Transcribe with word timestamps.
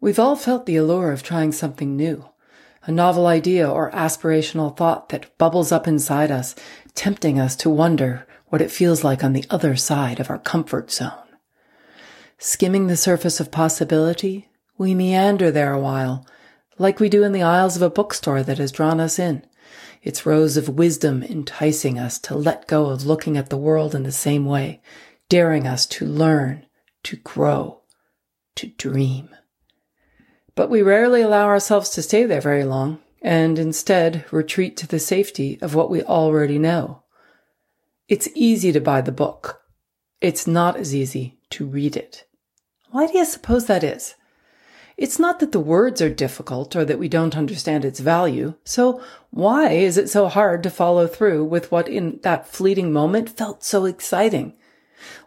We've 0.00 0.18
all 0.18 0.36
felt 0.36 0.66
the 0.66 0.76
allure 0.76 1.10
of 1.10 1.24
trying 1.24 1.50
something 1.50 1.96
new, 1.96 2.28
a 2.84 2.92
novel 2.92 3.26
idea 3.26 3.68
or 3.68 3.90
aspirational 3.90 4.76
thought 4.76 5.08
that 5.08 5.36
bubbles 5.38 5.72
up 5.72 5.88
inside 5.88 6.30
us, 6.30 6.54
tempting 6.94 7.40
us 7.40 7.56
to 7.56 7.70
wonder 7.70 8.24
what 8.46 8.62
it 8.62 8.70
feels 8.70 9.02
like 9.02 9.24
on 9.24 9.32
the 9.32 9.44
other 9.50 9.74
side 9.74 10.20
of 10.20 10.30
our 10.30 10.38
comfort 10.38 10.92
zone. 10.92 11.12
Skimming 12.38 12.86
the 12.86 12.96
surface 12.96 13.40
of 13.40 13.50
possibility, 13.50 14.48
we 14.76 14.94
meander 14.94 15.50
there 15.50 15.72
a 15.72 15.80
while, 15.80 16.24
like 16.78 17.00
we 17.00 17.08
do 17.08 17.24
in 17.24 17.32
the 17.32 17.42
aisles 17.42 17.74
of 17.74 17.82
a 17.82 17.90
bookstore 17.90 18.44
that 18.44 18.58
has 18.58 18.70
drawn 18.70 19.00
us 19.00 19.18
in, 19.18 19.44
its 20.04 20.24
rows 20.24 20.56
of 20.56 20.68
wisdom 20.68 21.24
enticing 21.24 21.98
us 21.98 22.20
to 22.20 22.36
let 22.36 22.68
go 22.68 22.86
of 22.86 23.04
looking 23.04 23.36
at 23.36 23.50
the 23.50 23.56
world 23.56 23.96
in 23.96 24.04
the 24.04 24.12
same 24.12 24.46
way, 24.46 24.80
daring 25.28 25.66
us 25.66 25.84
to 25.86 26.06
learn, 26.06 26.64
to 27.02 27.16
grow, 27.16 27.82
to 28.54 28.68
dream. 28.68 29.30
But 30.58 30.70
we 30.70 30.82
rarely 30.82 31.22
allow 31.22 31.46
ourselves 31.46 31.88
to 31.90 32.02
stay 32.02 32.24
there 32.24 32.40
very 32.40 32.64
long 32.64 32.98
and 33.22 33.60
instead 33.60 34.24
retreat 34.32 34.76
to 34.78 34.88
the 34.88 34.98
safety 34.98 35.56
of 35.62 35.76
what 35.76 35.88
we 35.88 36.02
already 36.02 36.58
know. 36.58 37.04
It's 38.08 38.28
easy 38.34 38.72
to 38.72 38.80
buy 38.80 39.02
the 39.02 39.12
book. 39.12 39.60
It's 40.20 40.48
not 40.48 40.74
as 40.74 40.96
easy 40.96 41.38
to 41.50 41.64
read 41.64 41.96
it. 41.96 42.24
Why 42.90 43.06
do 43.06 43.16
you 43.16 43.24
suppose 43.24 43.66
that 43.66 43.84
is? 43.84 44.16
It's 44.96 45.20
not 45.20 45.38
that 45.38 45.52
the 45.52 45.60
words 45.60 46.02
are 46.02 46.10
difficult 46.10 46.74
or 46.74 46.84
that 46.86 46.98
we 46.98 47.08
don't 47.08 47.36
understand 47.36 47.84
its 47.84 48.00
value. 48.00 48.54
So 48.64 49.00
why 49.30 49.70
is 49.70 49.96
it 49.96 50.10
so 50.10 50.26
hard 50.26 50.64
to 50.64 50.70
follow 50.70 51.06
through 51.06 51.44
with 51.44 51.70
what 51.70 51.88
in 51.88 52.18
that 52.24 52.48
fleeting 52.48 52.92
moment 52.92 53.30
felt 53.30 53.62
so 53.62 53.84
exciting? 53.84 54.56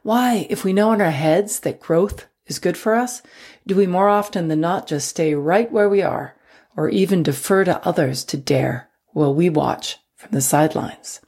Why, 0.04 0.46
if 0.50 0.66
we 0.66 0.74
know 0.74 0.92
in 0.92 1.00
our 1.00 1.12
heads 1.12 1.62
that 1.62 1.80
growth 1.80 2.26
is 2.52 2.60
good 2.60 2.78
for 2.78 2.94
us, 2.94 3.22
do 3.66 3.76
we 3.76 3.88
more 3.88 4.10
often 4.10 4.50
than 4.50 4.60
not 4.60 4.86
just 4.86 5.08
stay 5.08 5.34
right 5.34 5.72
where 5.72 5.90
we 5.90 6.02
are 6.02 6.36
or 6.76 6.90
even 6.90 7.24
defer 7.24 7.64
to 7.64 7.86
others 7.88 8.26
to 8.26 8.38
dare 8.38 8.90
while 9.14 9.34
we 9.34 9.50
watch 9.50 9.98
from 10.16 10.32
the 10.32 10.42
sidelines? 10.42 11.22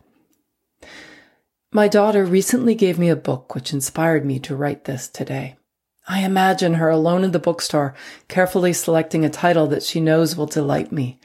My 1.71 1.87
daughter 1.87 2.25
recently 2.25 2.75
gave 2.75 2.99
me 2.99 3.09
a 3.09 3.15
book 3.15 3.55
which 3.55 3.73
inspired 3.73 4.25
me 4.25 4.37
to 4.41 4.55
write 4.55 4.83
this 4.83 5.07
today. 5.07 5.55
I 6.07 6.19
imagine 6.19 6.75
her 6.75 6.89
alone 6.89 7.23
in 7.23 7.31
the 7.31 7.39
bookstore, 7.39 7.95
carefully 8.27 8.73
selecting 8.73 9.23
a 9.23 9.29
title 9.29 9.67
that 9.67 9.83
she 9.83 10.01
knows 10.01 10.35
will 10.35 10.45
delight 10.45 10.91
me. 10.91 11.19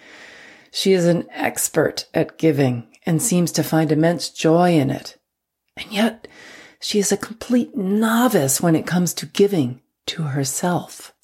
She 0.70 0.92
is 0.92 1.06
an 1.06 1.26
expert 1.32 2.06
at 2.14 2.38
giving 2.38 2.86
and 3.04 3.20
seems 3.20 3.50
to 3.52 3.64
find 3.64 3.90
immense 3.90 4.30
joy 4.30 4.74
in 4.74 4.90
it. 4.90 5.18
And 5.76 5.90
yet, 5.90 6.28
she 6.80 6.98
is 6.98 7.10
a 7.10 7.16
complete 7.16 7.76
novice 7.76 8.60
when 8.60 8.76
it 8.76 8.86
comes 8.86 9.12
to 9.14 9.26
giving 9.26 9.80
to 10.08 10.24
herself. 10.24 11.14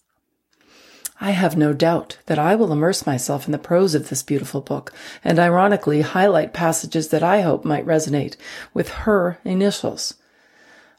I 1.20 1.30
have 1.30 1.56
no 1.56 1.72
doubt 1.72 2.18
that 2.27 2.38
I 2.38 2.54
will 2.54 2.72
immerse 2.72 3.06
myself 3.06 3.46
in 3.46 3.52
the 3.52 3.58
prose 3.58 3.94
of 3.94 4.08
this 4.08 4.22
beautiful 4.22 4.60
book 4.60 4.92
and 5.22 5.38
ironically 5.38 6.00
highlight 6.00 6.52
passages 6.52 7.08
that 7.08 7.22
I 7.22 7.40
hope 7.40 7.64
might 7.64 7.86
resonate 7.86 8.36
with 8.72 8.90
her 8.90 9.38
initials. 9.44 10.14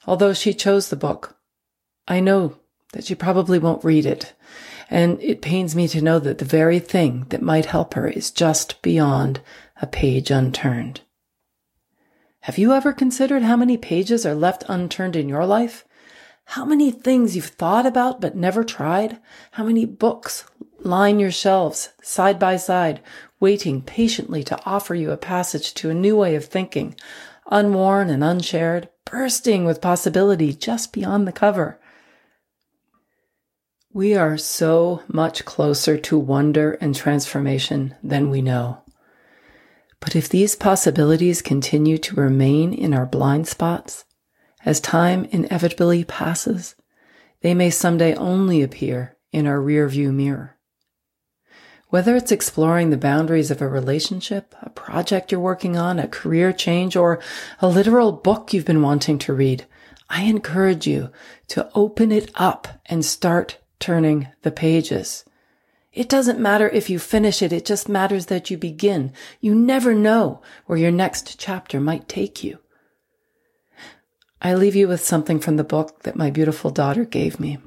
Although 0.08 0.34
she 0.34 0.54
chose 0.54 0.90
the 0.90 0.96
book, 0.96 1.38
I 2.08 2.20
know 2.20 2.56
that 2.94 3.06
she 3.06 3.16
probably 3.16 3.60
won't 3.60 3.84
read 3.84 4.06
it, 4.06 4.34
and 4.90 5.22
it 5.22 5.42
pains 5.42 5.76
me 5.76 5.88
to 5.90 6.02
know 6.02 6.20
that 6.20 6.38
the 6.38 6.46
very 6.46 6.80
thing 6.80 7.26
that 7.30 7.42
might 7.42 7.66
help 7.66 7.94
her 7.96 8.08
is 8.08 8.32
just 8.32 8.82
beyond 8.82 9.42
a 9.82 9.88
page 9.88 10.32
unturned. 10.32 11.02
Have 12.42 12.58
you 12.58 12.74
ever 12.74 12.94
considered 12.94 13.42
how 13.42 13.58
many 13.58 13.76
pages 13.76 14.26
are 14.26 14.36
left 14.36 14.64
unturned 14.70 15.16
in 15.16 15.28
your 15.28 15.46
life? 15.46 15.84
How 16.46 16.64
many 16.64 16.90
things 16.90 17.36
you've 17.36 17.46
thought 17.46 17.86
about 17.86 18.22
but 18.22 18.36
never 18.36 18.64
tried? 18.64 19.20
How 19.52 19.66
many 19.66 19.86
books 19.86 20.46
line 20.80 21.20
your 21.20 21.32
shelves 21.32 21.90
side 22.02 22.40
by 22.40 22.56
side, 22.56 23.02
waiting 23.40 23.82
patiently 23.82 24.44
to 24.44 24.60
offer 24.66 24.96
you 24.96 25.12
a 25.12 25.18
passage 25.18 25.74
to 25.76 25.90
a 25.90 25.94
new 25.94 26.16
way 26.16 26.36
of 26.36 26.46
thinking, 26.46 26.96
unworn 27.52 28.10
and 28.10 28.24
unshared, 28.24 28.90
bursting 29.04 29.66
with 29.66 29.82
possibility 29.82 30.54
just 30.54 30.94
beyond 30.94 31.28
the 31.28 31.32
cover? 31.32 31.80
We 33.92 34.14
are 34.16 34.38
so 34.38 35.04
much 35.08 35.46
closer 35.46 35.98
to 35.98 36.20
wonder 36.20 36.74
and 36.82 36.94
transformation 36.94 37.96
than 38.04 38.30
we 38.30 38.42
know. 38.42 38.82
But 40.00 40.16
if 40.16 40.30
these 40.30 40.56
possibilities 40.56 41.42
continue 41.42 41.98
to 42.00 42.16
remain 42.16 42.74
in 42.74 42.94
our 42.94 43.06
blind 43.06 43.48
spots, 43.48 44.06
as 44.66 44.80
time 44.82 45.26
inevitably 45.26 46.04
passes, 46.04 46.76
they 47.42 47.54
may 47.54 47.70
someday 47.70 48.16
only 48.16 48.62
appear 48.62 49.16
in 49.32 49.46
our 49.46 49.60
rearview 49.60 50.12
mirror. 50.12 50.58
Whether 51.90 52.16
it's 52.16 52.32
exploring 52.32 52.90
the 52.90 52.98
boundaries 52.98 53.52
of 53.52 53.62
a 53.62 53.68
relationship, 53.68 54.56
a 54.62 54.72
project 54.72 55.32
you're 55.32 55.40
working 55.40 55.78
on, 55.78 56.00
a 56.00 56.08
career 56.08 56.52
change, 56.52 56.96
or 56.96 57.20
a 57.62 57.70
literal 57.70 58.12
book 58.12 58.52
you've 58.52 58.66
been 58.66 58.82
wanting 58.82 59.20
to 59.20 59.34
read, 59.34 59.66
I 60.10 60.24
encourage 60.24 60.88
you 60.88 61.12
to 61.50 61.70
open 61.76 62.12
it 62.12 62.32
up 62.36 62.68
and 62.88 63.06
start 63.06 63.60
turning 63.80 64.28
the 64.42 64.52
pages. 64.52 65.26
It 65.94 66.10
doesn't 66.10 66.40
matter 66.40 66.68
if 66.68 66.90
you 66.90 67.00
finish 67.00 67.42
it, 67.42 67.54
it 67.54 67.66
just 67.66 67.88
matters 67.88 68.26
that 68.26 68.50
you 68.50 68.58
begin. 68.58 69.14
You 69.40 69.56
never 69.56 69.94
know 69.94 70.42
where 70.66 70.78
your 70.78 70.92
next 70.92 71.40
chapter 71.40 71.80
might 71.80 72.10
take 72.10 72.44
you. 72.44 72.60
I 74.42 74.54
leave 74.54 74.76
you 74.76 74.88
with 74.88 75.04
something 75.04 75.40
from 75.40 75.56
the 75.58 75.64
book 75.64 76.04
that 76.04 76.16
my 76.16 76.30
beautiful 76.30 76.72
daughter 76.72 77.06
gave 77.06 77.40
me. 77.40 77.58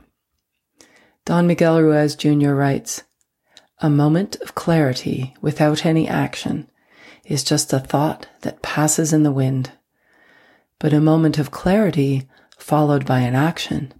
Don 1.24 1.46
Miguel 1.46 1.82
Ruiz 1.82 2.14
Jr. 2.14 2.52
writes, 2.52 3.02
A 3.80 3.90
moment 3.90 4.36
of 4.36 4.54
clarity 4.54 5.34
without 5.40 5.84
any 5.84 6.08
action 6.08 6.70
is 7.24 7.44
just 7.44 7.72
a 7.72 7.78
thought 7.78 8.28
that 8.42 8.62
passes 8.62 9.12
in 9.12 9.22
the 9.22 9.32
wind. 9.32 9.72
But 10.78 10.92
a 10.92 11.00
moment 11.00 11.38
of 11.38 11.50
clarity 11.50 12.28
followed 12.56 13.04
by 13.04 13.20
an 13.20 13.34
action 13.34 13.92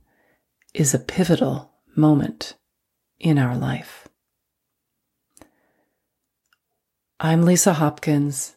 is 0.75 0.95
a 0.95 0.99
pivotal 0.99 1.71
moment 1.97 2.55
in 3.19 3.39
our 3.39 3.57
life. 3.57 4.09
I'm 7.21 7.43
Lisa 7.43 7.75
Hopkins. 7.75 8.57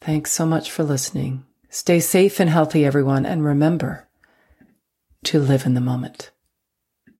Thanks 0.00 0.32
so 0.32 0.46
much 0.46 0.70
for 0.70 0.82
listening. 0.82 1.44
Stay 1.74 2.00
safe 2.00 2.38
and 2.38 2.50
healthy, 2.50 2.84
everyone, 2.84 3.24
and 3.24 3.42
remember 3.42 4.06
to 5.24 5.38
live 5.38 5.64
in 5.64 5.72
the 5.72 5.80
moment. 5.80 6.30